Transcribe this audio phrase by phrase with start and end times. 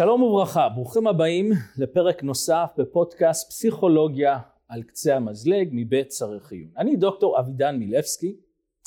[0.00, 4.38] שלום וברכה, ברוכים הבאים לפרק נוסף בפודקאסט פסיכולוגיה
[4.68, 6.70] על קצה המזלג מבית צריך עיון.
[6.78, 8.36] אני דוקטור אבידן מילבסקי,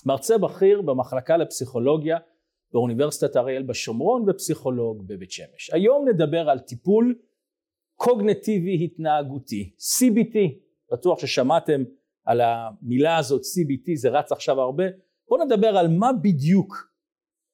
[0.05, 2.17] מרצה בכיר במחלקה לפסיכולוגיה
[2.71, 5.73] באוניברסיטת אריאל בשומרון ופסיכולוג בבית שמש.
[5.73, 7.15] היום נדבר על טיפול
[7.95, 10.37] קוגנטיבי התנהגותי, CBT,
[10.91, 11.83] בטוח ששמעתם
[12.25, 14.83] על המילה הזאת CBT, זה רץ עכשיו הרבה.
[15.29, 16.93] בואו נדבר על מה בדיוק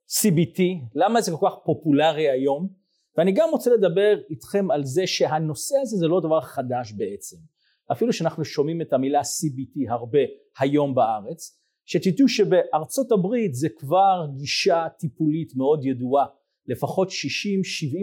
[0.09, 0.61] CBT,
[0.95, 2.78] למה זה כל כך פופולרי היום,
[3.17, 7.37] ואני גם רוצה לדבר איתכם על זה שהנושא הזה זה לא דבר חדש בעצם.
[7.91, 10.19] אפילו שאנחנו שומעים את המילה CBT הרבה
[10.59, 16.25] היום בארץ, שתדעו שבארצות הברית זה כבר גישה טיפולית מאוד ידועה,
[16.67, 17.11] לפחות 60-70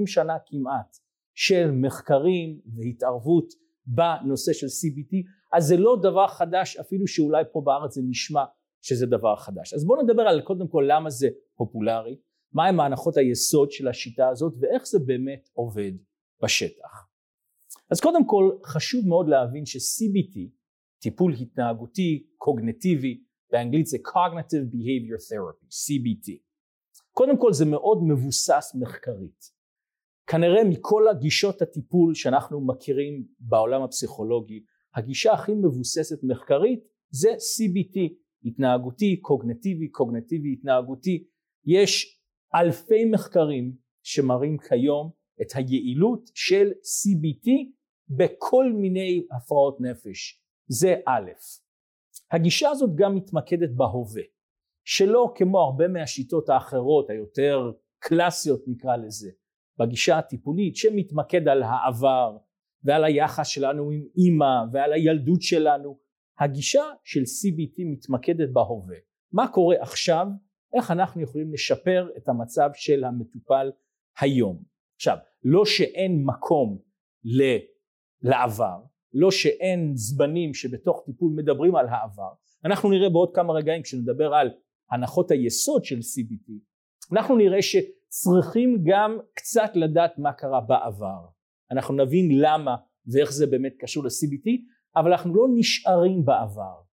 [0.06, 0.96] שנה כמעט,
[1.34, 3.52] של מחקרים והתערבות
[3.86, 5.16] בנושא של CBT,
[5.52, 8.44] אז זה לא דבר חדש אפילו שאולי פה בארץ זה נשמע
[8.82, 9.74] שזה דבר חדש.
[9.74, 12.16] אז בואו נדבר על קודם כל למה זה פופולרי,
[12.52, 15.92] מהם ההנחות היסוד של השיטה הזאת ואיך זה באמת עובד
[16.42, 17.08] בשטח.
[17.90, 20.38] אז קודם כל חשוב מאוד להבין ש-CBT,
[20.98, 26.32] טיפול התנהגותי קוגנטיבי, באנגלית זה Cognitive Behavior Therapy, CBT.
[27.12, 29.56] קודם כל זה מאוד מבוסס מחקרית.
[30.26, 36.80] כנראה מכל הגישות הטיפול שאנחנו מכירים בעולם הפסיכולוגי, הגישה הכי מבוססת מחקרית
[37.10, 37.98] זה CBT,
[38.44, 41.26] התנהגותי, קוגנטיבי, קוגנטיבי, התנהגותי.
[41.64, 42.15] יש
[42.60, 45.10] אלפי מחקרים שמראים כיום
[45.42, 47.50] את היעילות של CBT
[48.08, 50.42] בכל מיני הפרעות נפש.
[50.68, 51.30] זה א'.
[52.32, 54.22] הגישה הזאת גם מתמקדת בהווה,
[54.84, 59.30] שלא כמו הרבה מהשיטות האחרות היותר קלאסיות נקרא לזה,
[59.78, 62.36] בגישה הטיפולית שמתמקד על העבר
[62.84, 65.98] ועל היחס שלנו עם אימא ועל הילדות שלנו,
[66.38, 68.96] הגישה של CBT מתמקדת בהווה.
[69.32, 70.26] מה קורה עכשיו
[70.74, 73.70] איך אנחנו יכולים לשפר את המצב של המטופל
[74.20, 74.62] היום.
[74.96, 76.78] עכשיו, לא שאין מקום
[78.22, 78.78] לעבר,
[79.12, 82.32] לא שאין זמנים שבתוך טיפול מדברים על העבר,
[82.64, 84.50] אנחנו נראה בעוד כמה רגעים כשנדבר על
[84.90, 86.52] הנחות היסוד של CBT,
[87.12, 91.26] אנחנו נראה שצריכים גם קצת לדעת מה קרה בעבר,
[91.70, 92.76] אנחנו נבין למה
[93.06, 94.50] ואיך זה באמת קשור ל-CBT,
[94.96, 96.85] אבל אנחנו לא נשארים בעבר.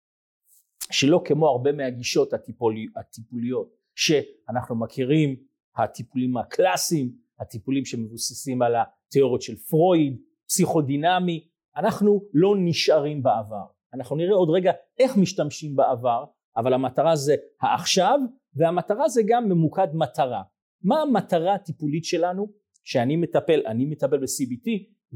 [0.92, 5.36] שלא כמו הרבה מהגישות הטיפולי, הטיפוליות שאנחנו מכירים,
[5.78, 11.48] הטיפולים הקלאסיים, הטיפולים שמבוססים על התיאוריות של פרויד, פסיכודינמי,
[11.78, 13.66] אנחנו לא נשארים בעבר.
[13.94, 16.26] אנחנו נראה עוד רגע איך משתמשים בעבר,
[16.58, 18.20] אבל המטרה זה העכשיו,
[18.56, 20.44] והמטרה זה גם ממוקד מטרה.
[20.84, 22.48] מה המטרה הטיפולית שלנו?
[22.84, 24.70] שאני מטפל, אני מטפל ב-CBT,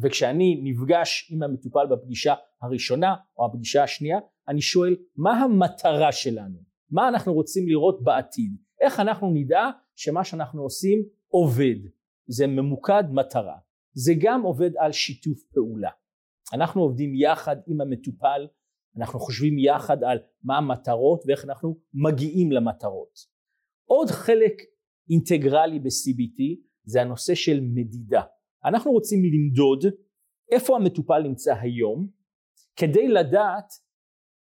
[0.04, 4.18] וכשאני נפגש עם המטופל בפגישה הראשונה או הפגישה השנייה,
[4.48, 6.58] אני שואל מה המטרה שלנו?
[6.92, 8.56] מה אנחנו רוצים לראות בעתיד?
[8.82, 11.76] איך אנחנו נדע שמה שאנחנו עושים עובד?
[12.28, 13.58] זה ממוקד מטרה.
[13.94, 15.90] זה גם עובד על שיתוף פעולה.
[16.54, 18.48] אנחנו עובדים יחד עם המטופל,
[18.98, 23.20] אנחנו חושבים יחד על מה המטרות ואיך אנחנו מגיעים למטרות.
[23.86, 24.54] עוד חלק
[25.10, 26.42] אינטגרלי ב-CBT
[26.84, 28.22] זה הנושא של מדידה.
[28.66, 29.86] אנחנו רוצים למדוד
[30.52, 32.08] איפה המטופל נמצא היום
[32.76, 33.74] כדי לדעת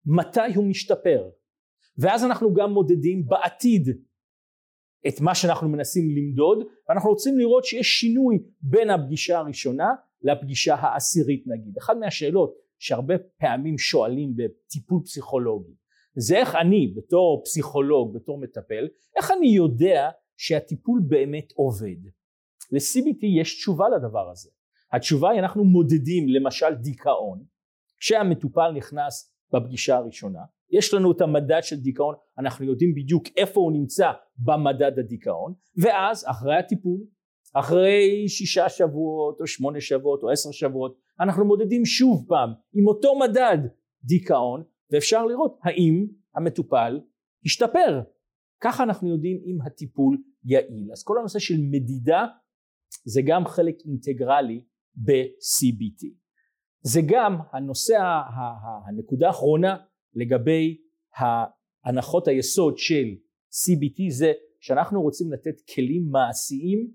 [0.05, 1.29] מתי הוא משתפר
[1.97, 3.87] ואז אנחנו גם מודדים בעתיד
[5.07, 9.87] את מה שאנחנו מנסים למדוד ואנחנו רוצים לראות שיש שינוי בין הפגישה הראשונה
[10.21, 11.77] לפגישה העשירית נגיד.
[11.77, 15.73] אחת מהשאלות שהרבה פעמים שואלים בטיפול פסיכולוגי
[16.15, 22.16] זה איך אני בתור פסיכולוג, בתור מטפל, איך אני יודע שהטיפול באמת עובד.
[22.71, 24.49] ל-CBT יש תשובה לדבר הזה.
[24.93, 27.43] התשובה היא אנחנו מודדים למשל דיכאון.
[27.99, 30.39] כשהמטופל נכנס בפגישה הראשונה
[30.71, 36.25] יש לנו את המדד של דיכאון אנחנו יודעים בדיוק איפה הוא נמצא במדד הדיכאון ואז
[36.27, 37.01] אחרי הטיפול
[37.53, 43.19] אחרי שישה שבועות או שמונה שבועות או עשר שבועות אנחנו מודדים שוב פעם עם אותו
[43.19, 43.57] מדד
[44.03, 46.99] דיכאון ואפשר לראות האם המטופל
[47.45, 48.01] השתפר.
[48.61, 50.91] ככה אנחנו יודעים אם הטיפול יעיל.
[50.91, 52.25] אז כל הנושא של מדידה
[53.05, 54.61] זה גם חלק אינטגרלי
[54.95, 56.27] ב-CBT
[56.81, 57.97] זה גם הנושא
[58.87, 59.77] הנקודה האחרונה
[60.13, 60.77] לגבי
[61.85, 63.05] הנחות היסוד של
[63.51, 66.91] CBT זה שאנחנו רוצים לתת כלים מעשיים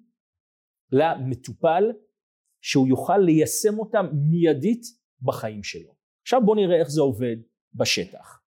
[0.93, 1.85] למטופל
[2.61, 4.83] שהוא יוכל ליישם אותם מיידית
[5.23, 5.95] בחיים שלו.
[6.23, 7.37] עכשיו בואו נראה איך זה עובד
[7.75, 8.43] בשטח.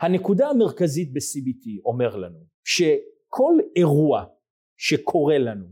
[0.00, 4.24] הנקודה המרכזית ב-CBT אומר לנו שכל אירוע
[4.84, 5.66] שקורה לנו,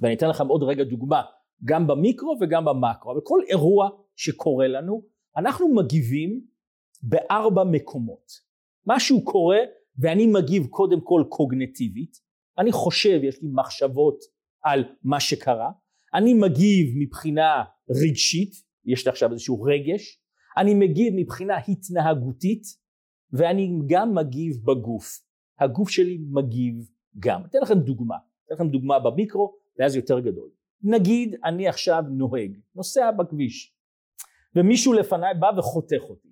[0.00, 1.22] ואני אתן לכם עוד רגע דוגמה
[1.64, 5.02] גם במיקרו וגם במקרו, אבל כל אירוע שקורה לנו
[5.36, 6.40] אנחנו מגיבים
[7.02, 8.26] בארבע מקומות.
[8.86, 9.58] משהו קורה
[9.98, 12.16] ואני מגיב קודם כל קוגנטיבית,
[12.58, 14.18] אני חושב, יש לי מחשבות
[14.62, 15.70] על מה שקרה,
[16.14, 18.52] אני מגיב מבחינה רגשית,
[18.84, 20.22] יש לי עכשיו איזשהו רגש,
[20.56, 22.62] אני מגיב מבחינה התנהגותית
[23.32, 25.06] ואני גם מגיב בגוף,
[25.60, 27.44] הגוף שלי מגיב גם.
[27.44, 28.16] אתן לכם דוגמה,
[28.46, 30.50] אתן לכם דוגמה במיקרו ואז יותר גדול.
[30.82, 33.76] נגיד אני עכשיו נוהג, נוסע בכביש
[34.56, 36.28] ומישהו לפניי בא וחותך אותי,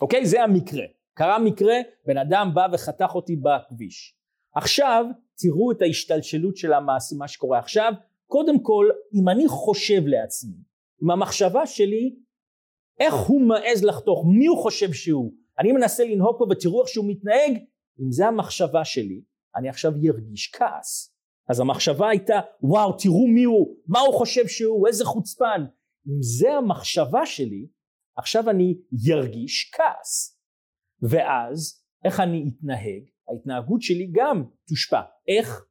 [0.00, 0.26] אוקיי?
[0.26, 0.84] זה המקרה.
[1.14, 1.74] קרה מקרה,
[2.06, 4.16] בן אדם בא וחתך אותי בכביש.
[4.54, 5.04] עכשיו
[5.38, 7.92] תראו את ההשתלשלות של המעשים, מה שקורה עכשיו.
[8.26, 10.56] קודם כל, אם אני חושב לעצמי,
[11.02, 12.16] עם המחשבה שלי,
[13.00, 17.04] איך הוא מעז לחתוך, מי הוא חושב שהוא, אני מנסה לנהוג פה ותראו איך שהוא
[17.08, 17.58] מתנהג,
[18.00, 19.22] אם זה המחשבה שלי,
[19.56, 21.16] אני עכשיו ירגיש כעס.
[21.48, 25.64] אז המחשבה הייתה, וואו, תראו מי הוא, מה הוא חושב שהוא, איזה חוצפן.
[26.08, 27.66] אם זה המחשבה שלי,
[28.16, 30.40] עכשיו אני ירגיש כעס.
[31.02, 33.02] ואז, איך אני אתנהג?
[33.28, 35.00] ההתנהגות שלי גם תושפע.
[35.28, 35.64] איך?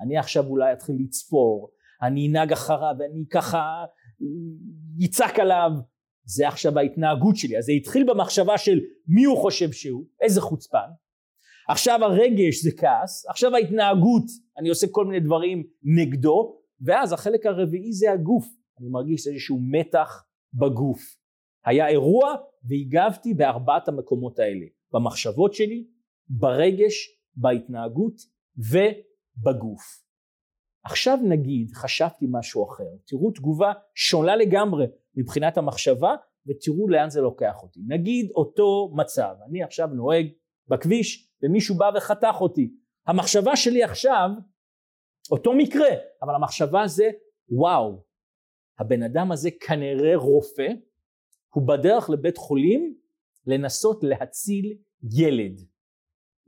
[0.00, 1.70] אני עכשיו אולי אתחיל לצפור,
[2.02, 3.84] אני אנהג אחריו ואני ככה
[4.98, 5.70] יצעק עליו.
[6.24, 7.58] זה עכשיו ההתנהגות שלי.
[7.58, 10.88] אז זה התחיל במחשבה של מי הוא חושב שהוא, איזה חוצפן.
[11.68, 14.24] עכשיו הרגש זה כעס, עכשיו ההתנהגות,
[14.58, 18.46] אני עושה כל מיני דברים נגדו, ואז החלק הרביעי זה הגוף.
[18.80, 20.24] אני מרגיש איזשהו מתח
[20.54, 21.16] בגוף.
[21.64, 22.34] היה אירוע
[22.64, 25.86] והגבתי בארבעת המקומות האלה, במחשבות שלי,
[26.28, 28.14] ברגש, בהתנהגות
[28.56, 30.06] ובגוף.
[30.84, 34.86] עכשיו נגיד חשבתי משהו אחר, תראו תגובה שונה לגמרי
[35.16, 36.14] מבחינת המחשבה
[36.46, 37.80] ותראו לאן זה לוקח אותי.
[37.88, 40.26] נגיד אותו מצב, אני עכשיו נוהג
[40.68, 42.74] בכביש ומישהו בא וחתך אותי.
[43.06, 44.30] המחשבה שלי עכשיו,
[45.30, 45.88] אותו מקרה,
[46.22, 47.10] אבל המחשבה זה
[47.48, 48.04] וואו,
[48.78, 50.68] הבן אדם הזה כנראה רופא
[51.54, 52.98] הוא בדרך לבית חולים
[53.46, 54.78] לנסות להציל
[55.12, 55.60] ילד.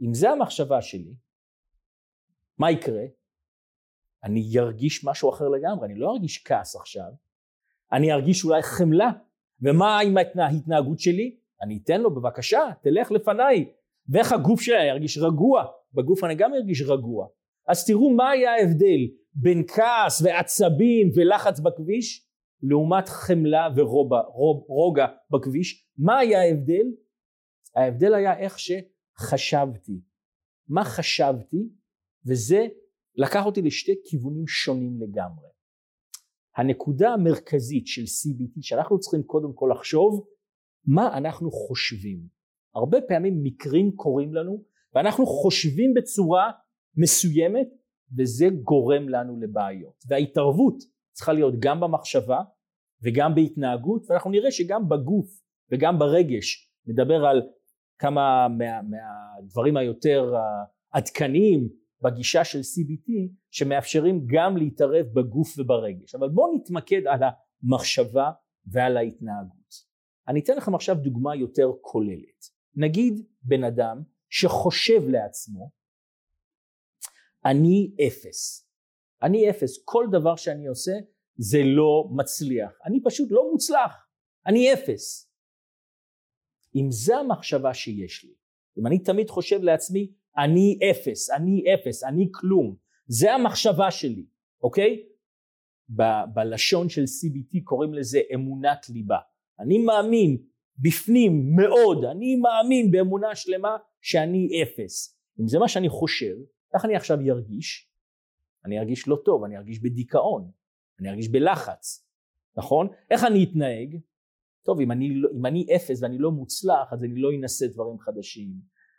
[0.01, 1.15] אם זה המחשבה שלי,
[2.59, 3.05] מה יקרה?
[4.25, 7.11] אני ארגיש משהו אחר לגמרי, אני לא ארגיש כעס עכשיו,
[7.93, 9.11] אני ארגיש אולי חמלה,
[9.63, 11.39] ומה עם ההתנהגות שלי?
[11.63, 13.73] אני אתן לו בבקשה, תלך לפניי,
[14.09, 15.65] ואיך הגוף שלי ירגיש רגוע,
[15.95, 17.27] בגוף אני גם ארגיש רגוע.
[17.69, 19.01] אז תראו מה היה ההבדל
[19.35, 22.29] בין כעס ועצבים ולחץ בכביש
[22.63, 26.87] לעומת חמלה ורוגע בכביש, מה היה ההבדל?
[27.77, 30.01] ההבדל היה איך שחשבתי.
[30.69, 31.69] מה חשבתי?
[32.27, 32.67] וזה
[33.17, 35.49] לקח אותי לשתי כיוונים שונים לגמרי.
[36.57, 40.27] הנקודה המרכזית של CBT שאנחנו צריכים קודם כל לחשוב
[40.85, 42.38] מה אנחנו חושבים.
[42.79, 44.63] הרבה פעמים מקרים קורים לנו
[44.95, 46.51] ואנחנו חושבים בצורה
[46.97, 47.69] מסוימת
[48.19, 50.05] וזה גורם לנו לבעיות.
[50.09, 50.77] וההתערבות
[51.13, 52.41] צריכה להיות גם במחשבה
[53.03, 55.27] וגם בהתנהגות ואנחנו נראה שגם בגוף
[55.73, 57.43] וגם ברגש נדבר על
[57.99, 60.35] כמה מה, מהדברים היותר
[60.91, 61.69] עדכניים
[62.03, 63.13] בגישה של CBT
[63.51, 66.15] שמאפשרים גם להתערב בגוף וברגש.
[66.15, 68.31] אבל בואו נתמקד על המחשבה
[68.67, 69.75] ועל ההתנהגות.
[70.29, 75.71] אני אתן לכם עכשיו דוגמה יותר כוללת נגיד בן אדם שחושב לעצמו
[77.45, 78.69] אני אפס.
[79.23, 79.83] אני אפס.
[79.85, 80.93] כל דבר שאני עושה
[81.37, 82.79] זה לא מצליח.
[82.85, 84.07] אני פשוט לא מוצלח.
[84.47, 85.33] אני אפס.
[86.75, 88.35] אם זה המחשבה שיש לי
[88.79, 92.77] אם אני תמיד חושב לעצמי אני אפס אני אפס אני כלום.
[93.07, 94.27] זה המחשבה שלי
[94.63, 95.07] אוקיי?
[95.97, 99.19] ב- בלשון של CBT קוראים לזה אמונת ליבה
[99.61, 100.37] אני מאמין
[100.79, 106.37] בפנים מאוד אני מאמין באמונה שלמה שאני אפס אם זה מה שאני חושב
[106.75, 107.91] איך אני עכשיו ארגיש
[108.65, 110.51] אני ארגיש לא טוב אני ארגיש בדיכאון
[111.01, 112.07] אני ארגיש בלחץ,
[112.57, 112.89] נכון?
[113.11, 113.97] איך אני אתנהג?
[114.65, 117.99] טוב, אם אני, לא, אם אני אפס ואני לא מוצלח, אז אני לא אנסה דברים
[117.99, 118.53] חדשים.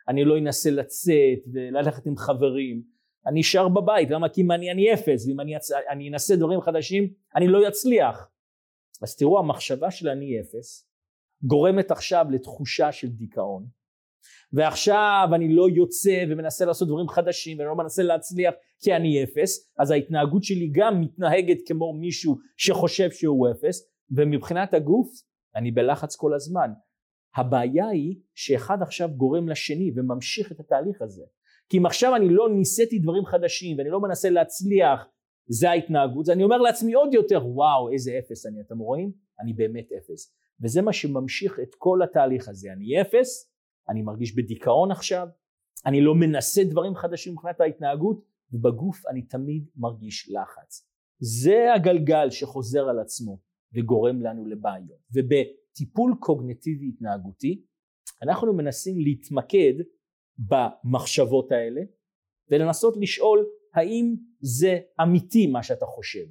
[0.08, 2.82] אני לא אנסה לצאת וללכת עם חברים.
[3.26, 4.28] אני אשאר בבית, למה?
[4.28, 5.54] כי אם אני, אני אפס, ואם אני,
[5.90, 8.30] אני אנסה דברים חדשים, אני לא אצליח.
[9.02, 10.89] אז תראו, המחשבה של אני אפס
[11.42, 13.66] גורמת עכשיו לתחושה של דיכאון.
[14.52, 19.72] ועכשיו אני לא יוצא ומנסה לעשות דברים חדשים ואני לא מנסה להצליח כי אני אפס
[19.78, 25.08] אז ההתנהגות שלי גם מתנהגת כמו מישהו שחושב שהוא אפס ומבחינת הגוף
[25.56, 26.70] אני בלחץ כל הזמן.
[27.36, 31.22] הבעיה היא שאחד עכשיו גורם לשני וממשיך את התהליך הזה.
[31.68, 35.06] כי אם עכשיו אני לא ניסיתי דברים חדשים ואני לא מנסה להצליח
[35.48, 39.12] זה ההתנהגות אז אני אומר לעצמי עוד יותר וואו איזה אפס אני אתם רואים?
[39.40, 43.50] אני באמת אפס וזה מה שממשיך את כל התהליך הזה אני אפס
[43.90, 45.28] אני מרגיש בדיכאון עכשיו,
[45.86, 50.88] אני לא מנסה דברים חדשים מבחינת ההתנהגות, ובגוף אני תמיד מרגיש לחץ.
[51.18, 53.38] זה הגלגל שחוזר על עצמו
[53.74, 55.00] וגורם לנו לבעיות.
[55.12, 57.64] ובטיפול קוגנטיבי התנהגותי,
[58.22, 59.74] אנחנו מנסים להתמקד
[60.38, 61.80] במחשבות האלה
[62.50, 66.26] ולנסות לשאול האם זה אמיתי מה שאתה חושב.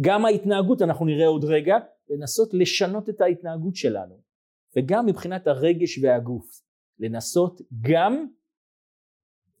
[0.00, 1.76] גם ההתנהגות אנחנו נראה עוד רגע
[2.08, 4.20] לנסות לשנות את ההתנהגות שלנו
[4.76, 6.62] וגם מבחינת הרגש והגוף
[6.98, 8.26] לנסות גם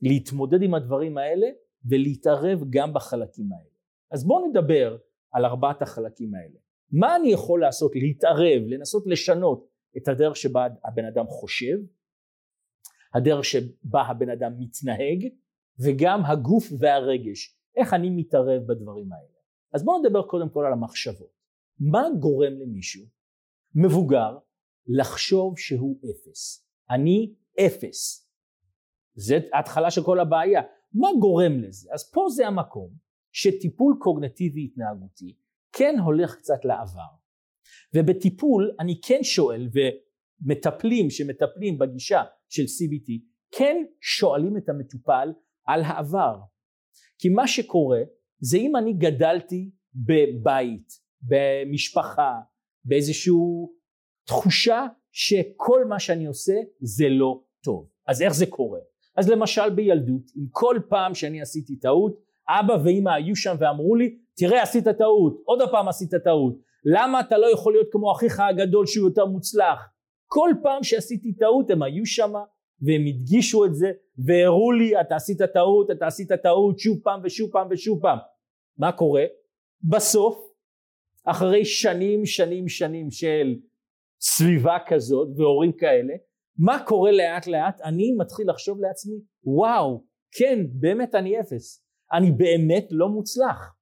[0.02, 1.46] להתמודד עם הדברים האלה
[1.84, 3.70] ולהתערב גם בחלקים האלה.
[4.10, 4.98] אז בואו נדבר
[5.32, 6.58] על ארבעת החלקים האלה.
[6.92, 7.92] מה אני יכול לעשות?
[7.94, 11.78] להתערב, לנסות לשנות את הדרך שבה הבן אדם חושב,
[13.14, 15.28] הדרך שבה הבן אדם מתנהג,
[15.84, 17.58] וגם הגוף והרגש.
[17.76, 19.38] איך אני מתערב בדברים האלה.
[19.72, 21.41] אז בואו נדבר קודם כל על המחשבות.
[21.90, 23.04] מה גורם למישהו
[23.74, 24.38] מבוגר
[24.86, 26.68] לחשוב שהוא אפס?
[26.90, 27.34] אני
[27.66, 28.30] אפס.
[29.14, 30.60] זה ההתחלה של כל הבעיה.
[30.92, 31.88] מה גורם לזה?
[31.92, 32.90] אז פה זה המקום
[33.32, 35.36] שטיפול קוגנטיבי התנהגותי
[35.72, 37.12] כן הולך קצת לעבר.
[37.94, 43.12] ובטיפול אני כן שואל ומטפלים שמטפלים בגישה של CBT
[43.50, 45.32] כן שואלים את המטופל
[45.66, 46.38] על העבר.
[47.18, 48.00] כי מה שקורה
[48.38, 52.34] זה אם אני גדלתי בבית, במשפחה,
[52.84, 53.32] באיזושהי
[54.26, 57.88] תחושה שכל מה שאני עושה זה לא טוב.
[58.08, 58.78] אז איך זה קורה?
[59.16, 64.18] אז למשל בילדות, אם כל פעם שאני עשיתי טעות, אבא ואמא היו שם ואמרו לי,
[64.36, 68.86] תראה עשית טעות, עוד פעם עשית טעות, למה אתה לא יכול להיות כמו אחיך הגדול
[68.86, 69.88] שהוא יותר מוצלח?
[70.26, 72.32] כל פעם שעשיתי טעות הם היו שם
[72.82, 77.50] והם הדגישו את זה והראו לי אתה עשית טעות, אתה עשית טעות שוב פעם ושוב
[77.52, 78.18] פעם ושוב פעם.
[78.78, 79.24] מה קורה?
[79.82, 80.51] בסוף
[81.24, 83.54] אחרי שנים שנים שנים של
[84.20, 86.14] סביבה כזאת והורים כאלה
[86.58, 87.80] מה קורה לאט לאט?
[87.80, 89.14] אני מתחיל לחשוב לעצמי
[89.44, 91.84] וואו כן באמת אני אפס.
[92.12, 93.74] אני באמת לא מוצלח.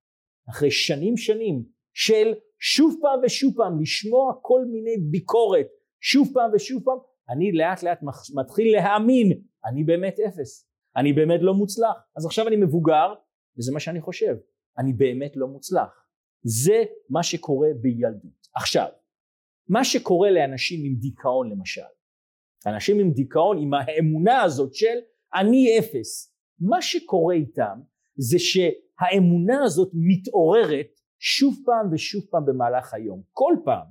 [0.50, 5.66] אחרי שנים שנים של שוב פעם ושוב פעם לשמוע כל מיני ביקורת
[6.00, 6.98] שוב פעם ושוב פעם
[7.30, 8.00] אני לאט לאט
[8.34, 10.70] מתחיל להאמין אני באמת אפס.
[10.96, 11.96] אני באמת לא מוצלח.
[12.16, 13.14] אז עכשיו אני מבוגר
[13.58, 14.34] וזה מה שאני חושב
[14.78, 16.06] אני באמת לא מוצלח
[16.42, 18.48] זה מה שקורה בילדות.
[18.54, 18.88] עכשיו
[19.68, 21.80] מה שקורה לאנשים עם דיכאון למשל
[22.66, 24.98] אנשים עם דיכאון עם האמונה הזאת של
[25.34, 27.80] אני אפס מה שקורה איתם
[28.16, 33.22] זה שהאמונה הזאת מתעוררת שוב פעם ושוב פעם במהלך היום.
[33.32, 33.86] כל פעם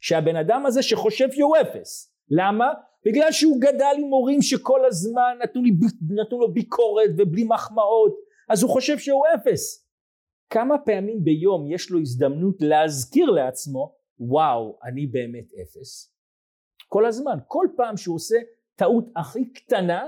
[0.00, 2.72] שהבן אדם הזה שחושב שהוא אפס למה?
[3.06, 5.70] בגלל שהוא גדל עם הורים שכל הזמן נתנו, לי,
[6.10, 8.14] נתנו לו ביקורת ובלי מחמאות
[8.48, 9.81] אז הוא חושב שהוא אפס
[10.52, 16.14] כמה פעמים ביום יש לו הזדמנות להזכיר לעצמו וואו אני באמת אפס
[16.88, 18.36] כל הזמן כל פעם שהוא עושה
[18.76, 20.04] טעות הכי קטנה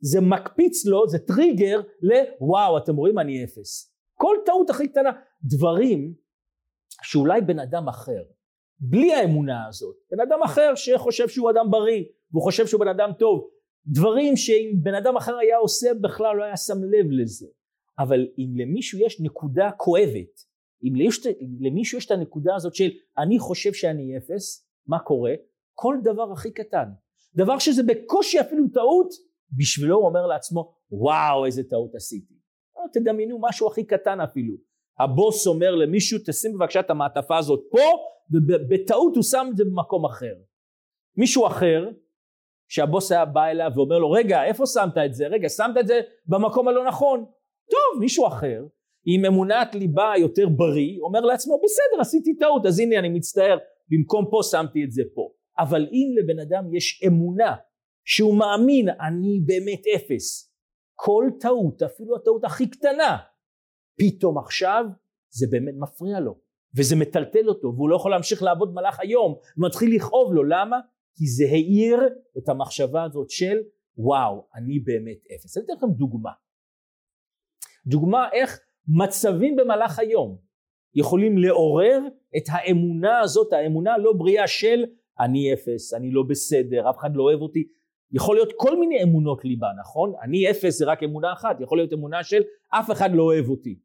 [0.00, 5.10] זה מקפיץ לו זה טריגר לוואו אתם רואים אני אפס כל טעות הכי קטנה
[5.44, 6.14] דברים
[7.02, 8.22] שאולי בן אדם אחר
[8.80, 13.10] בלי האמונה הזאת בן אדם אחר שחושב שהוא אדם בריא והוא חושב שהוא בן אדם
[13.18, 13.48] טוב
[13.86, 17.46] דברים שאם בן אדם אחר היה עושה בכלל לא היה שם לב לזה
[17.98, 20.48] אבל אם למישהו יש נקודה כואבת
[20.82, 20.92] אם
[21.60, 25.32] למישהו יש את הנקודה הזאת של אני חושב שאני אפס מה קורה?
[25.74, 26.88] כל דבר הכי קטן.
[27.34, 29.08] דבר שזה בקושי אפילו טעות
[29.58, 32.38] בשבילו הוא אומר לעצמו וואו איזה טעות עשיתי
[32.92, 34.54] תדמיינו משהו הכי קטן אפילו.
[34.98, 37.82] הבוס אומר למישהו תשים בבקשה את המעטפה הזאת פה
[38.30, 40.34] ובטעות הוא שם את זה במקום אחר.
[41.16, 41.90] מישהו אחר
[42.68, 45.26] שהבוס היה בא אליו ואומר לו רגע איפה שמת את זה?
[45.26, 47.24] רגע שמת את זה במקום הלא נכון
[47.70, 48.64] טוב מישהו אחר
[49.06, 53.58] עם אמונת ליבה יותר בריא אומר לעצמו בסדר עשיתי טעות אז הנה אני מצטער
[53.88, 57.56] במקום פה שמתי את זה פה אבל אם לבן אדם יש אמונה
[58.04, 60.54] שהוא מאמין אני באמת אפס
[60.94, 63.16] כל טעות אפילו הטעות הכי קטנה
[63.98, 64.84] פתאום עכשיו
[65.30, 66.34] זה באמת מפריע לו
[66.76, 70.76] וזה מטלטל אותו והוא לא יכול להמשיך לעבוד במהלך היום ומתחיל לכאוב לו למה?
[71.16, 71.98] כי זה העיר
[72.38, 73.56] את המחשבה הזאת של
[73.96, 75.56] וואו אני באמת אפס.
[75.56, 76.30] אני אתן לכם דוגמה.
[77.86, 80.36] דוגמה איך מצבים במהלך היום
[80.94, 82.00] יכולים לעורר
[82.36, 84.84] את האמונה הזאת, האמונה הלא בריאה של
[85.20, 87.68] אני אפס, אני לא בסדר, אף אחד לא אוהב אותי.
[88.12, 90.12] יכול להיות כל מיני אמונות ליבה, נכון?
[90.22, 93.78] אני אפס זה רק אמונה אחת, יכול להיות אמונה של אף אחד לא אוהב אותי.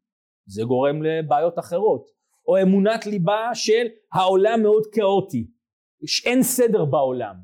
[0.46, 2.14] זה גורם לבעיות אחרות.
[2.48, 5.46] או אמונת ליבה של העולם מאוד כאוטי,
[6.24, 7.34] אין סדר בעולם,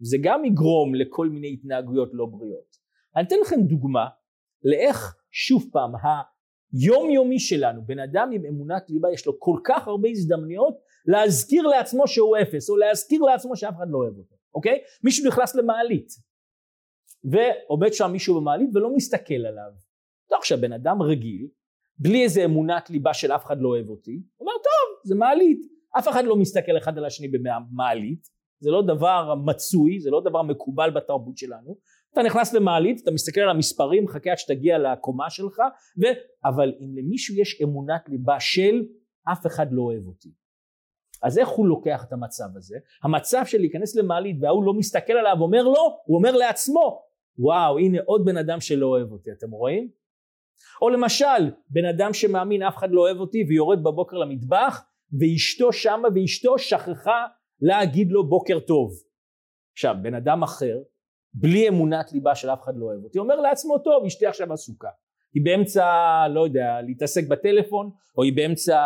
[0.00, 2.76] זה גם יגרום לכל מיני התנהגויות לא בריאות.
[3.16, 4.06] אני אתן לכם דוגמה
[4.64, 5.92] לאיך שוב פעם
[6.72, 11.66] היום יומי שלנו, בן אדם עם אמונת ליבה יש לו כל כך הרבה הזדמנויות להזכיר
[11.66, 14.78] לעצמו שהוא אפס או להזכיר לעצמו שאף אחד לא אוהב אותו, אוקיי?
[15.04, 16.08] מישהו נכנס למעלית
[17.24, 19.72] ועומד שם מישהו במעלית ולא מסתכל עליו.
[20.30, 21.48] לא עכשיו בן אדם רגיל
[21.98, 25.60] בלי איזה אמונת ליבה של אף אחד לא אוהב אותי, אומר טוב זה מעלית,
[25.98, 28.28] אף אחד לא מסתכל אחד על השני במעלית,
[28.60, 31.76] זה לא דבר מצוי, זה לא דבר מקובל בתרבות שלנו,
[32.12, 35.58] אתה נכנס למעלית, אתה מסתכל על המספרים, מחכה עד שתגיע לקומה שלך,
[36.02, 36.04] ו...
[36.44, 38.82] אבל אם למישהו יש אמונת ליבה של
[39.32, 40.32] אף אחד לא אוהב אותי.
[41.22, 42.78] אז איך הוא לוקח את המצב הזה?
[43.02, 47.02] המצב של להיכנס למעלית וההוא לא מסתכל עליו ואומר לא, הוא אומר לעצמו,
[47.38, 49.90] וואו הנה עוד בן אדם שלא אוהב אותי, אתם רואים?
[50.82, 54.82] או למשל, בן אדם שמאמין אף אחד לא אוהב אותי ויורד בבוקר למטבח
[55.20, 57.26] ואשתו שמה ואשתו שכחה
[57.60, 58.90] להגיד לו בוקר טוב.
[59.72, 60.78] עכשיו, בן אדם אחר,
[61.34, 64.88] בלי אמונת ליבה של אף אחד לא אוהב אותי, אומר לעצמו טוב, אשתי עכשיו עסוקה.
[65.34, 65.84] היא באמצע,
[66.30, 68.80] לא יודע, להתעסק בטלפון, או היא באמצע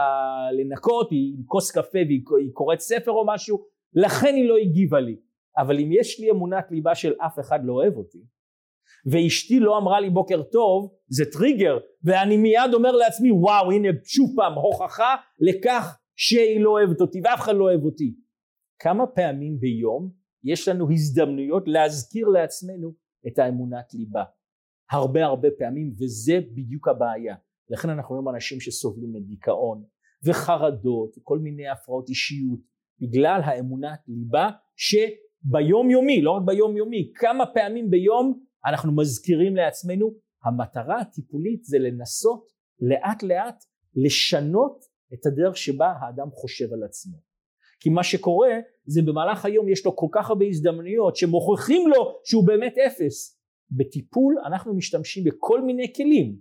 [0.58, 5.16] לנקות, היא עם כוס קפה והיא קוראת ספר או משהו, לכן היא לא הגיבה לי.
[5.58, 8.18] אבל אם יש לי אמונת ליבה של אף אחד לא אוהב אותי,
[9.06, 14.32] ואשתי לא אמרה לי בוקר טוב, זה טריגר, ואני מיד אומר לעצמי, וואו, הנה שוב
[14.36, 18.14] פעם הוכחה לכך שהיא לא אוהבת אותי ואף אחד לא אוהב אותי.
[18.78, 20.10] כמה פעמים ביום
[20.44, 22.94] יש לנו הזדמנויות להזכיר לעצמנו
[23.26, 24.24] את האמונת ליבה?
[24.90, 27.36] הרבה הרבה פעמים וזה בדיוק הבעיה.
[27.70, 29.84] לכן אנחנו רואים אנשים שסובלים מדיכאון
[30.24, 32.60] וחרדות וכל מיני הפרעות אישיות
[33.00, 40.14] בגלל האמונת ליבה שביום יומי, לא רק ביום יומי, כמה פעמים ביום אנחנו מזכירים לעצמנו
[40.44, 42.46] המטרה הטיפולית זה לנסות
[42.80, 44.84] לאט לאט לשנות
[45.14, 47.16] את הדרך שבה האדם חושב על עצמו.
[47.80, 48.50] כי מה שקורה
[48.86, 53.40] זה במהלך היום יש לו כל כך הרבה הזדמנויות שמוכיחים לו שהוא באמת אפס.
[53.70, 56.36] בטיפול אנחנו משתמשים בכל מיני כלים,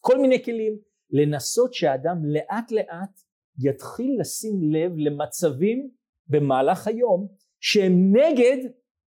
[0.00, 0.78] כל מיני כלים,
[1.10, 3.20] לנסות שהאדם לאט לאט
[3.58, 5.90] יתחיל לשים לב למצבים
[6.28, 7.28] במהלך היום
[7.60, 8.56] שהם נגד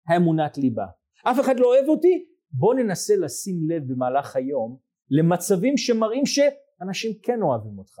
[0.08, 0.86] האמונת ליבה.
[1.24, 4.76] אף אחד לא אוהב אותי, בוא ננסה לשים לב במהלך היום
[5.10, 8.00] למצבים שמראים שאנשים כן אוהבים אותך.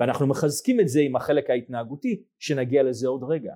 [0.00, 3.54] ואנחנו מחזקים את זה עם החלק ההתנהגותי שנגיע לזה עוד רגע.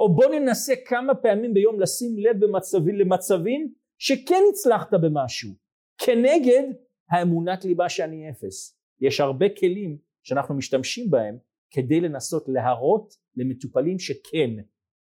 [0.00, 5.50] או בוא ננסה כמה פעמים ביום לשים לב במצבים, למצבים שכן הצלחת במשהו
[5.98, 6.62] כנגד
[7.10, 8.78] האמונת ליבה שאני אפס.
[9.00, 11.38] יש הרבה כלים שאנחנו משתמשים בהם
[11.70, 14.50] כדי לנסות להראות למטופלים שכן,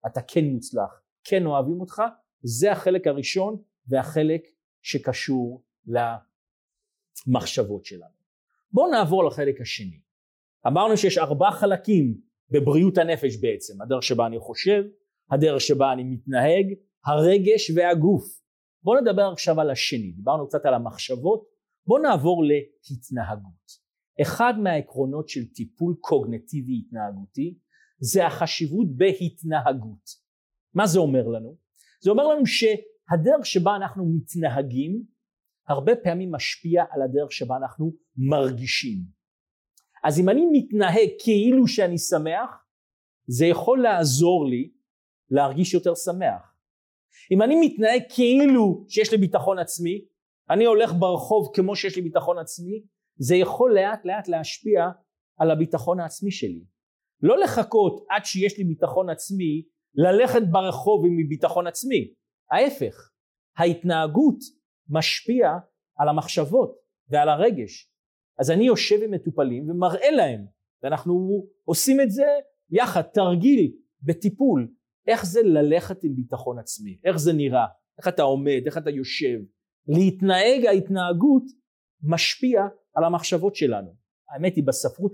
[0.07, 2.03] אתה כן מוצלח, כן אוהבים אותך,
[2.43, 4.43] זה החלק הראשון והחלק
[4.83, 5.63] שקשור
[7.27, 8.23] למחשבות שלנו.
[8.73, 10.01] בואו נעבור לחלק השני.
[10.67, 14.83] אמרנו שיש ארבעה חלקים בבריאות הנפש בעצם, הדרך שבה אני חושב,
[15.31, 16.67] הדרך שבה אני מתנהג,
[17.07, 18.25] הרגש והגוף.
[18.83, 21.45] בואו נדבר עכשיו על השני, דיברנו קצת על המחשבות,
[21.87, 23.83] בואו נעבור להתנהגות.
[24.23, 27.59] אחד מהעקרונות של טיפול קוגנטיבי התנהגותי
[27.99, 30.11] זה החשיבות בהתנהגות.
[30.75, 31.57] מה זה אומר לנו?
[32.01, 35.05] זה אומר לנו שהדרך שבה אנחנו מתנהגים
[35.69, 39.22] הרבה פעמים משפיע על הדרך שבה אנחנו מרגישים.
[40.05, 42.65] אז אם אני מתנהג כאילו שאני שמח,
[43.27, 44.71] זה יכול לעזור לי
[45.31, 46.55] להרגיש יותר שמח.
[47.31, 50.05] אם אני מתנהג כאילו שיש לי ביטחון עצמי,
[50.51, 52.83] אני הולך ברחוב כמו שיש לי ביטחון עצמי,
[53.17, 54.89] זה יכול לאט לאט להשפיע
[55.39, 56.65] על הביטחון העצמי שלי.
[57.23, 59.63] לא לחכות עד שיש לי ביטחון עצמי,
[59.95, 62.15] ללכת ברחוב עם ביטחון עצמי.
[62.51, 63.11] ההפך,
[63.57, 64.39] ההתנהגות
[64.89, 65.51] משפיע
[65.97, 66.77] על המחשבות
[67.09, 67.92] ועל הרגש.
[68.43, 70.47] אז אני יושב עם מטופלים ומראה להם,
[70.83, 72.27] ואנחנו עושים את זה
[72.71, 74.69] יחד, תרגיל בטיפול,
[75.07, 77.67] איך זה ללכת עם ביטחון עצמי, איך זה נראה,
[77.99, 79.39] איך אתה עומד, איך אתה יושב.
[79.89, 81.43] להתנהג ההתנהגות
[82.03, 82.63] משפיע
[82.95, 83.95] על המחשבות שלנו.
[84.35, 85.13] האמת היא בספרות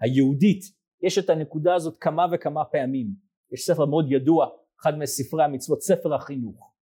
[0.00, 0.64] היהודית
[1.02, 3.06] יש את הנקודה הזאת כמה וכמה פעמים.
[3.52, 4.48] יש ספר מאוד ידוע,
[4.80, 6.72] אחד מספרי המצוות, ספר החינוך.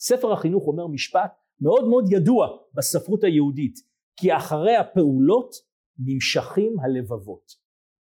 [0.00, 3.87] ספר החינוך אומר משפט מאוד מאוד ידוע בספרות היהודית,
[4.20, 5.50] כי אחרי הפעולות
[5.98, 7.44] נמשכים הלבבות.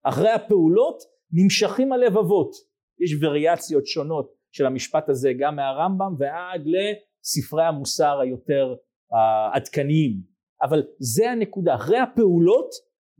[0.03, 0.97] אחרי הפעולות
[1.31, 2.51] נמשכים הלבבות.
[2.99, 8.75] יש וריאציות שונות של המשפט הזה גם מהרמב"ם ועד לספרי המוסר היותר
[9.13, 10.21] uh, עדכניים.
[10.61, 12.69] אבל זה הנקודה, אחרי הפעולות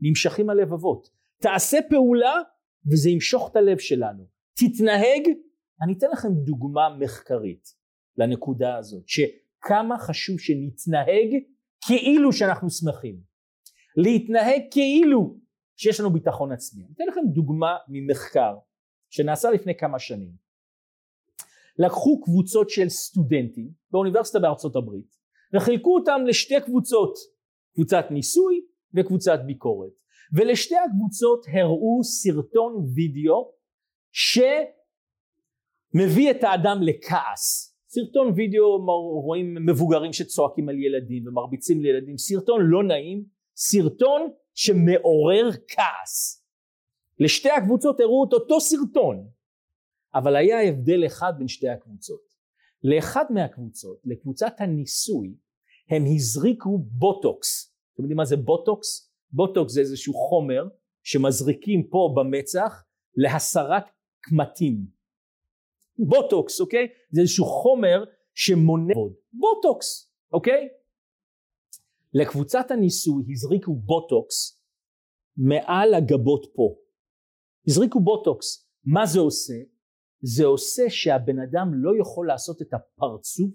[0.00, 1.08] נמשכים הלבבות.
[1.42, 2.34] תעשה פעולה
[2.92, 4.24] וזה ימשוך את הלב שלנו.
[4.58, 5.28] תתנהג,
[5.82, 7.64] אני אתן לכם דוגמה מחקרית
[8.16, 11.42] לנקודה הזאת, שכמה חשוב שנתנהג
[11.86, 13.20] כאילו שאנחנו שמחים.
[13.96, 15.38] להתנהג כאילו
[15.76, 16.84] שיש לנו ביטחון עצמי.
[16.84, 18.54] אני אתן לכם דוגמה ממחקר
[19.10, 20.32] שנעשה לפני כמה שנים.
[21.78, 25.16] לקחו קבוצות של סטודנטים באוניברסיטה בארצות הברית
[25.56, 27.14] וחילקו אותם לשתי קבוצות,
[27.74, 28.60] קבוצת ניסוי
[28.94, 29.92] וקבוצת ביקורת.
[30.32, 33.52] ולשתי הקבוצות הראו סרטון וידאו
[35.92, 37.71] שמביא את האדם לכעס.
[37.94, 38.84] סרטון וידאו
[39.24, 43.24] רואים מבוגרים שצועקים על ילדים ומרביצים לילדים, סרטון לא נעים,
[43.56, 46.44] סרטון שמעורר כעס.
[47.18, 49.28] לשתי הקבוצות הראו את אותו סרטון,
[50.14, 52.20] אבל היה הבדל אחד בין שתי הקבוצות.
[52.84, 55.34] לאחד מהקבוצות, לקבוצת הניסוי,
[55.88, 57.74] הם הזריקו בוטוקס.
[57.94, 59.12] אתם יודעים מה זה בוטוקס?
[59.32, 60.68] בוטוקס זה איזשהו חומר
[61.02, 62.84] שמזריקים פה במצח
[63.16, 63.84] להסרת
[64.20, 64.86] קמטים.
[65.98, 66.88] בוטוקס, אוקיי?
[67.10, 68.94] זה איזשהו חומר שמונע
[69.32, 70.68] בוטוקס, אוקיי?
[72.14, 74.62] לקבוצת הניסוי הזריקו בוטוקס
[75.36, 76.74] מעל הגבות פה.
[77.68, 78.68] הזריקו בוטוקס.
[78.84, 79.54] מה זה עושה?
[80.22, 83.50] זה עושה שהבן אדם לא יכול לעשות את הפרצוף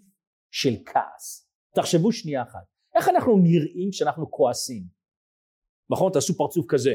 [0.52, 1.50] של כעס.
[1.76, 2.66] תחשבו שנייה אחת.
[2.96, 4.84] איך אנחנו נראים כשאנחנו כועסים?
[5.90, 6.12] נכון?
[6.12, 6.94] תעשו פרצוף כזה.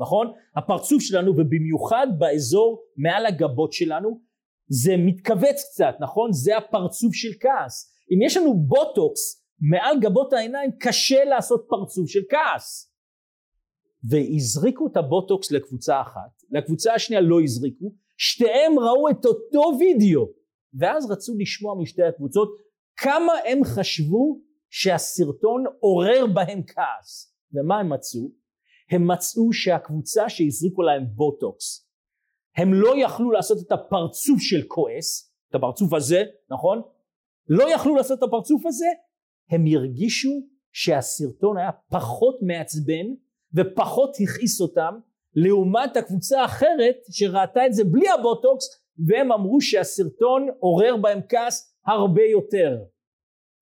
[0.00, 0.32] נכון?
[0.56, 4.20] הפרצוף שלנו ובמיוחד באזור מעל הגבות שלנו
[4.68, 6.32] זה מתכווץ קצת, נכון?
[6.32, 7.92] זה הפרצוף של כעס.
[8.10, 12.94] אם יש לנו בוטוקס מעל גבות העיניים קשה לעשות פרצוף של כעס.
[14.10, 20.28] והזריקו את הבוטוקס לקבוצה אחת, לקבוצה השנייה לא הזריקו, שתיהם ראו את אותו וידאו,
[20.74, 22.48] ואז רצו לשמוע משתי הקבוצות
[22.96, 27.34] כמה הם חשבו שהסרטון עורר בהם כעס.
[27.52, 28.30] ומה הם מצאו?
[28.90, 31.87] הם מצאו שהקבוצה שהזריקו להם בוטוקס,
[32.56, 36.82] הם לא יכלו לעשות את הפרצוף של כועס, את הפרצוף הזה, נכון?
[37.48, 38.86] לא יכלו לעשות את הפרצוף הזה,
[39.50, 40.30] הם הרגישו
[40.72, 43.06] שהסרטון היה פחות מעצבן
[43.54, 44.94] ופחות הכעיס אותם
[45.34, 48.64] לעומת הקבוצה האחרת שראתה את זה בלי הבוטוקס
[49.06, 52.78] והם אמרו שהסרטון עורר בהם כעס הרבה יותר.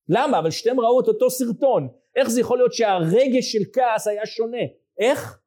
[0.09, 0.39] למה?
[0.39, 1.89] אבל שתיהם ראו את אותו סרטון.
[2.17, 4.63] איך זה יכול להיות שהרגש של כעס היה שונה?
[4.99, 5.41] איך?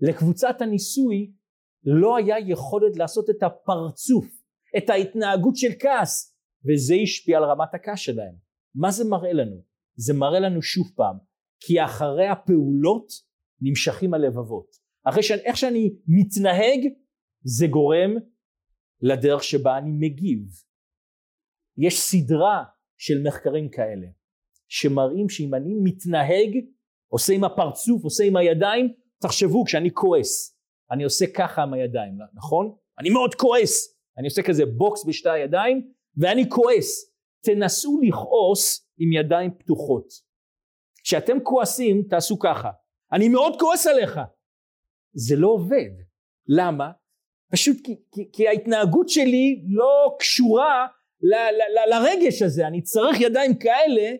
[0.00, 1.32] לקבוצת הניסוי
[1.84, 4.26] לא היה יכולת לעשות את הפרצוף,
[4.76, 8.34] את ההתנהגות של כעס, וזה השפיע על רמת הכעס שלהם.
[8.74, 9.62] מה זה מראה לנו?
[9.96, 11.16] זה מראה לנו שוב פעם,
[11.60, 13.06] כי אחרי הפעולות
[13.60, 14.66] נמשכים הלבבות.
[15.04, 16.80] אחרי שאני, איך שאני מתנהג,
[17.42, 18.10] זה גורם
[19.00, 20.40] לדרך שבה אני מגיב.
[21.78, 22.64] יש סדרה
[22.98, 24.06] של מחקרים כאלה,
[24.68, 26.64] שמראים שאם אני מתנהג,
[27.08, 30.53] עושה עם הפרצוף, עושה עם הידיים, תחשבו, כשאני כועס,
[30.90, 32.74] אני עושה ככה עם הידיים, נכון?
[32.98, 37.14] אני מאוד כועס, אני עושה כזה בוקס בשתי הידיים, ואני כועס.
[37.44, 40.08] תנסו לכעוס עם ידיים פתוחות.
[41.02, 42.70] כשאתם כועסים, תעשו ככה.
[43.12, 44.20] אני מאוד כועס עליך.
[45.12, 45.90] זה לא עובד.
[46.48, 46.90] למה?
[47.52, 50.86] פשוט כי, כי, כי ההתנהגות שלי לא קשורה
[51.20, 52.66] ל, ל, ל, לרגש הזה.
[52.66, 54.10] אני צריך ידיים כאלה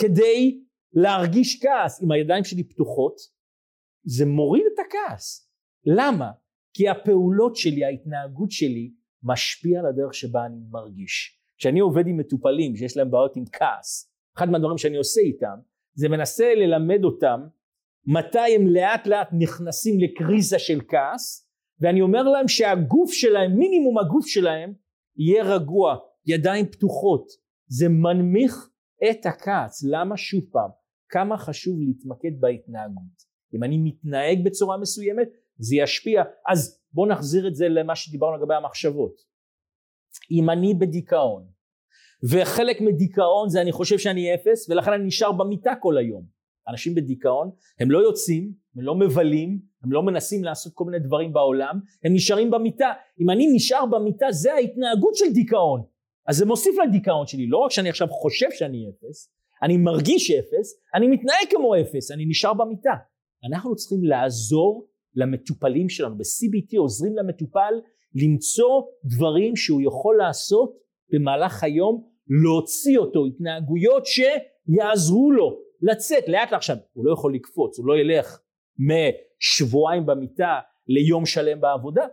[0.00, 2.02] כדי להרגיש כעס.
[2.02, 3.16] אם הידיים שלי פתוחות,
[4.04, 5.43] זה מוריד את הכעס.
[5.86, 6.30] למה?
[6.74, 11.40] כי הפעולות שלי, ההתנהגות שלי, משפיע על הדרך שבה אני מרגיש.
[11.58, 15.56] כשאני עובד עם מטופלים שיש להם בעיות עם כעס, אחד מהדברים שאני עושה איתם,
[15.94, 17.40] זה מנסה ללמד אותם
[18.06, 21.48] מתי הם לאט לאט נכנסים לקריזה של כעס,
[21.80, 24.72] ואני אומר להם שהגוף שלהם, מינימום הגוף שלהם,
[25.16, 27.26] יהיה רגוע, ידיים פתוחות.
[27.66, 28.70] זה מנמיך
[29.10, 29.84] את הכעס.
[29.90, 30.70] למה שוב פעם?
[31.08, 33.24] כמה חשוב להתמקד בהתנהגות.
[33.54, 36.22] אם אני מתנהג בצורה מסוימת, זה ישפיע.
[36.48, 39.14] אז בואו נחזיר את זה למה שדיברנו לגבי המחשבות.
[40.30, 41.46] אם אני בדיכאון,
[42.30, 46.24] וחלק מדיכאון זה אני חושב שאני אפס, ולכן אני נשאר במיטה כל היום.
[46.68, 51.32] אנשים בדיכאון, הם לא יוצאים, הם לא מבלים, הם לא מנסים לעשות כל מיני דברים
[51.32, 52.92] בעולם, הם נשארים במיטה.
[53.20, 55.82] אם אני נשאר במיטה, זה ההתנהגות של דיכאון.
[56.26, 59.30] אז זה מוסיף לדיכאון שלי, לא רק שאני עכשיו חושב שאני אפס,
[59.62, 62.94] אני מרגיש אפס, אני מתנהג כמו אפס, אני נשאר במיטה.
[63.50, 67.74] אנחנו צריכים לעזור למטופלים שלנו, ב-CBT עוזרים למטופל
[68.14, 70.76] למצוא דברים שהוא יכול לעשות
[71.12, 72.04] במהלך היום,
[72.42, 76.28] להוציא אותו, התנהגויות שיעזרו לו לצאת.
[76.28, 78.40] לאט לאט עכשיו, הוא לא יכול לקפוץ, הוא לא ילך
[78.78, 82.06] משבועיים במיטה ליום שלם בעבודה,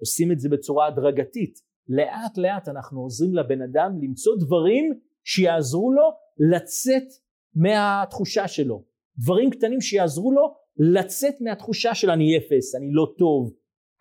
[0.00, 4.92] עושים את זה בצורה הדרגתית, לאט לאט אנחנו עוזרים לבן אדם למצוא דברים
[5.24, 6.10] שיעזרו לו
[6.52, 7.08] לצאת
[7.54, 8.84] מהתחושה שלו,
[9.18, 13.52] דברים קטנים שיעזרו לו לצאת מהתחושה של אני אפס, אני לא טוב,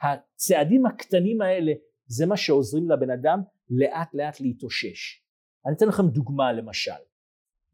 [0.01, 1.71] הצעדים הקטנים האלה
[2.07, 5.21] זה מה שעוזרים לבן אדם לאט לאט להתאושש.
[5.65, 6.91] אני אתן לכם דוגמה למשל.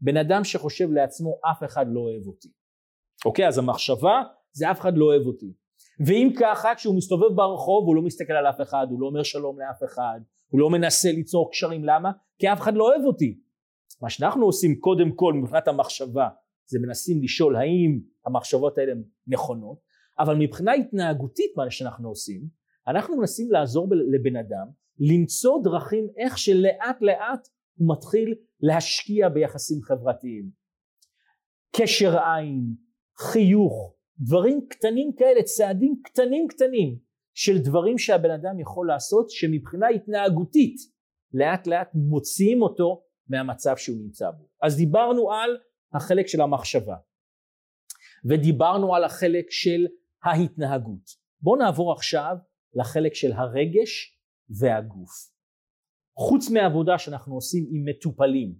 [0.01, 2.51] בן אדם שחושב לעצמו אף אחד לא אוהב אותי.
[3.25, 5.53] אוקיי אז המחשבה זה אף אחד לא אוהב אותי.
[6.05, 9.59] ואם ככה כשהוא מסתובב ברחוב הוא לא מסתכל על אף אחד, הוא לא אומר שלום
[9.59, 12.11] לאף אחד, הוא לא מנסה ליצור קשרים, למה?
[12.39, 13.39] כי אף אחד לא אוהב אותי.
[14.01, 16.27] מה שאנחנו עושים קודם כל מבחינת המחשבה
[16.71, 18.93] זה מנסים לשאול האם המחשבות האלה
[19.27, 19.77] נכונות,
[20.19, 22.47] אבל מבחינה התנהגותית מה שאנחנו עושים,
[22.87, 24.67] אנחנו מנסים לעזור לבן אדם
[24.99, 30.49] למצוא דרכים איך שלאט לאט הוא מתחיל להשקיע ביחסים חברתיים.
[31.75, 32.75] קשר עין,
[33.17, 36.97] חיוך, דברים קטנים כאלה, צעדים קטנים קטנים
[37.33, 40.75] של דברים שהבן אדם יכול לעשות שמבחינה התנהגותית
[41.33, 44.47] לאט לאט מוציאים אותו מהמצב שהוא נמצא בו.
[44.61, 45.57] אז דיברנו על
[45.93, 46.95] החלק של המחשבה
[48.25, 49.87] ודיברנו על החלק של
[50.23, 51.09] ההתנהגות.
[51.41, 52.35] בואו נעבור עכשיו
[52.73, 54.19] לחלק של הרגש
[54.59, 55.31] והגוף.
[56.17, 58.55] חוץ מהעבודה שאנחנו עושים עם מטופלים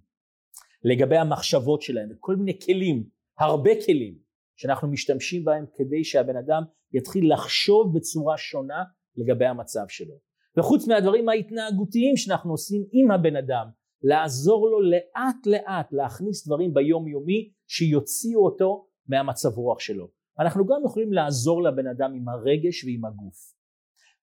[0.83, 3.03] לגבי המחשבות שלהם וכל מיני כלים,
[3.39, 4.17] הרבה כלים
[4.55, 6.63] שאנחנו משתמשים בהם כדי שהבן אדם
[6.93, 8.83] יתחיל לחשוב בצורה שונה
[9.15, 10.15] לגבי המצב שלו.
[10.57, 13.67] וחוץ מהדברים ההתנהגותיים שאנחנו עושים עם הבן אדם,
[14.03, 20.07] לעזור לו לאט לאט להכניס דברים ביום יומי שיוציאו אותו מהמצב רוח שלו.
[20.39, 23.53] אנחנו גם יכולים לעזור לבן אדם עם הרגש ועם הגוף.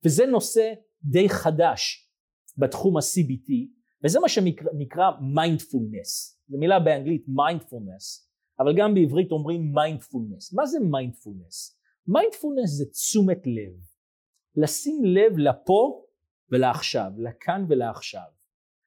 [0.04, 2.10] וזה נושא די חדש
[2.58, 3.52] בתחום ה-CBT
[4.04, 6.40] וזה מה שנקרא מיינדפולנס.
[6.48, 8.28] זו מילה באנגלית מיינדפולנס
[8.60, 10.52] אבל גם בעברית אומרים מיינדפולנס.
[10.52, 11.78] מה זה מיינדפולנס?
[12.06, 13.74] מיינדפולנס זה תשומת לב.
[14.56, 16.04] לשים לב לפה
[16.50, 18.37] ולעכשיו, לכאן ולעכשיו.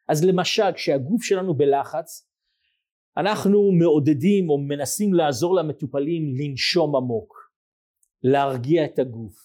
[0.10, 2.32] אז למשל כשהגוף שלנו בלחץ
[3.18, 7.34] אנחנו מעודדים או מנסים לעזור למטופלים לנשום עמוק,
[8.24, 9.36] להרגיע את הגוף,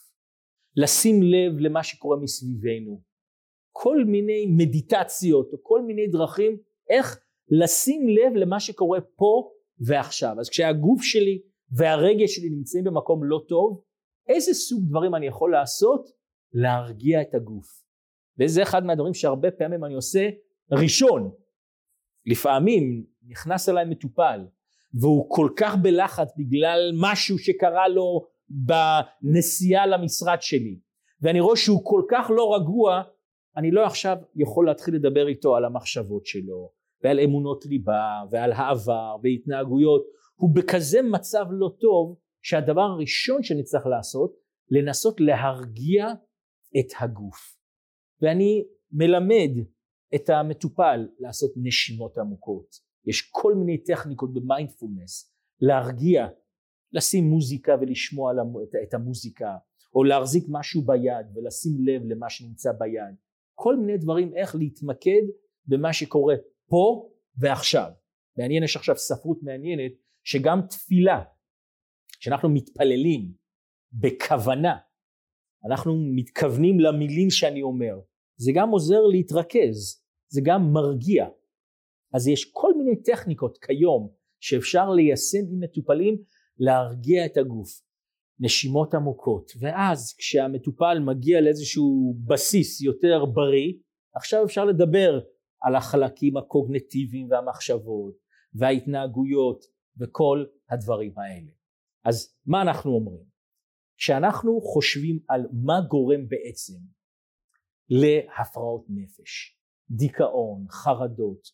[0.77, 3.01] לשים לב למה שקורה מסביבנו,
[3.73, 6.59] כל מיני מדיטציות או כל מיני דרכים
[6.91, 10.41] איך לשים לב למה שקורה פה ועכשיו.
[10.41, 13.83] אז כשהגוף שלי והרגש שלי נמצאים במקום לא טוב,
[14.29, 16.09] איזה סוג דברים אני יכול לעשות?
[16.53, 17.67] להרגיע את הגוף.
[18.39, 20.29] וזה אחד מהדברים שהרבה פעמים אני עושה
[20.73, 21.31] ראשון.
[22.27, 24.41] לפעמים נכנס אליי מטופל
[25.01, 30.81] והוא כל כך בלחץ בגלל משהו שקרה לו בנסיעה למשרד שלי
[31.21, 33.03] ואני רואה שהוא כל כך לא רגוע
[33.57, 36.73] אני לא עכשיו יכול להתחיל לדבר איתו על המחשבות שלו
[37.05, 40.03] ועל אמונות ליבה ועל העבר והתנהגויות
[40.35, 44.37] הוא בכזה מצב לא טוב שהדבר הראשון שאני צריך לעשות
[44.71, 46.07] לנסות להרגיע
[46.79, 47.57] את הגוף
[48.23, 49.51] ואני מלמד
[50.15, 52.75] את המטופל לעשות נשימות עמוקות.
[53.07, 56.27] יש כל מיני טכניקות במיינדפולנס להרגיע
[56.93, 58.33] לשים מוזיקה ולשמוע
[58.83, 59.57] את המוזיקה
[59.95, 63.15] או להחזיק משהו ביד ולשים לב למה שנמצא ביד.
[63.55, 65.23] כל מיני דברים איך להתמקד
[65.67, 66.35] במה שקורה
[66.69, 67.91] פה ועכשיו.
[68.39, 69.93] מעניין יש עכשיו ספרות מעניינת
[70.25, 71.23] שגם תפילה
[72.21, 73.33] שאנחנו מתפללים
[73.93, 74.77] בכוונה
[75.67, 78.01] אנחנו מתכוונים למילים שאני אומר
[78.37, 81.27] זה גם עוזר להתרכז זה גם מרגיע.
[82.15, 84.09] אז יש כל מיני טכניקות כיום
[84.41, 86.23] שאפשר ליישם עם מטופלים
[86.59, 87.87] להרגיע את הגוף.
[88.41, 89.53] נשימות עמוקות.
[89.61, 93.73] ואז כשהמטופל מגיע לאיזשהו בסיס יותר בריא
[94.15, 95.21] עכשיו אפשר לדבר
[95.63, 98.15] על החלקים הקוגנטיביים והמחשבות
[98.55, 99.65] וההתנהגויות
[100.01, 101.51] וכל הדברים האלה.
[102.05, 103.25] אז מה אנחנו אומרים?
[103.97, 106.79] כשאנחנו חושבים על מה גורם בעצם
[107.91, 109.59] להפרעות נפש
[109.91, 111.49] דיכאון חרדות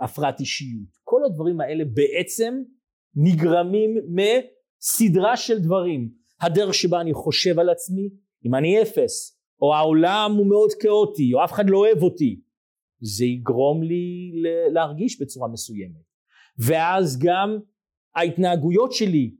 [0.00, 0.88] הפרעת אישיות.
[1.04, 2.62] כל הדברים האלה בעצם
[3.14, 4.20] נגרמים מ
[4.80, 6.10] סדרה של דברים.
[6.40, 8.08] הדרך שבה אני חושב על עצמי
[8.46, 12.40] אם אני אפס או העולם הוא מאוד כאוטי או אף אחד לא אוהב אותי
[13.00, 14.32] זה יגרום לי
[14.72, 16.02] להרגיש בצורה מסוימת.
[16.58, 17.58] ואז גם
[18.16, 19.36] ההתנהגויות שלי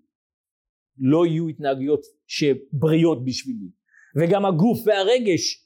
[0.99, 3.71] לא יהיו התנהגויות שבריאות בשבילי.
[4.21, 5.62] וגם הגוף והרגש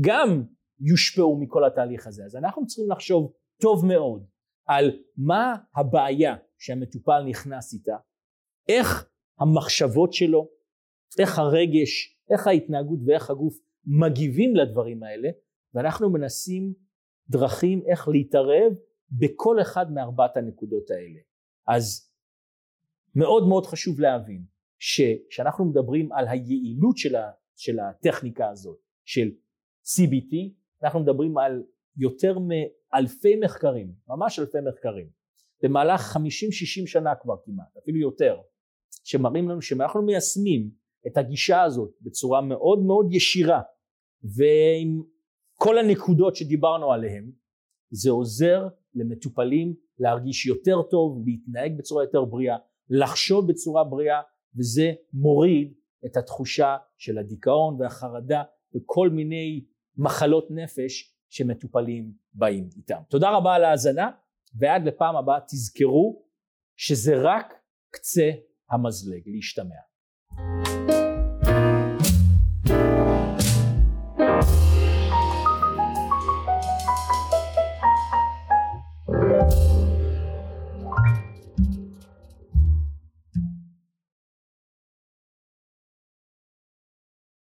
[0.00, 0.42] גם
[0.80, 4.26] יושפעו מכל התהליך הזה אז אנחנו צריכים לחשוב טוב מאוד
[4.66, 7.96] על מה הבעיה שהמטופל נכנס איתה
[8.68, 10.48] איך המחשבות שלו,
[11.18, 13.54] איך הרגש, איך ההתנהגות ואיך הגוף
[13.86, 15.28] מגיבים לדברים האלה
[15.74, 16.74] ואנחנו מנסים
[17.28, 18.72] דרכים איך להתערב
[19.10, 21.20] בכל אחד מארבעת הנקודות האלה.
[21.68, 22.12] אז
[23.14, 24.44] מאוד מאוד חשוב להבין
[24.78, 29.30] שכשאנחנו מדברים על היעילות של, ה, של הטכניקה הזאת של
[29.84, 30.36] CBT
[30.82, 31.62] אנחנו מדברים על
[31.96, 35.08] יותר מאלפי מחקרים, ממש אלפי מחקרים,
[35.62, 36.20] במהלך 50-60
[36.86, 38.36] שנה כבר כמעט, אפילו יותר,
[39.04, 40.70] שמראים לנו שאם אנחנו מיישמים
[41.06, 43.60] את הגישה הזאת בצורה מאוד מאוד ישירה
[44.22, 45.02] ועם
[45.54, 47.30] כל הנקודות שדיברנו עליהן
[47.90, 52.56] זה עוזר למטופלים להרגיש יותר טוב, להתנהג בצורה יותר בריאה,
[52.90, 54.20] לחשוב בצורה בריאה
[54.56, 55.74] וזה מוריד
[56.06, 58.42] את התחושה של הדיכאון והחרדה
[58.74, 59.64] וכל מיני
[59.96, 63.02] מחלות נפש שמטופלים באים איתם.
[63.08, 64.10] תודה רבה על ההאזנה
[64.54, 66.22] ועד לפעם הבאה תזכרו
[66.76, 67.54] שזה רק
[67.90, 68.30] קצה
[68.70, 70.71] המזלג להשתמע.